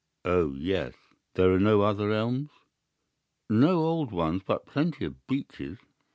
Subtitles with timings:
[0.25, 0.95] "'Oh, yes.'
[1.35, 2.49] "'There are no other elms?'
[3.51, 5.77] "'No old ones, but plenty of beeches.